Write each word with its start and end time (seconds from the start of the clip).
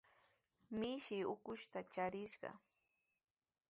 Mishi 0.79 1.19
ukushta 1.33 1.79
charishqa. 1.93 2.49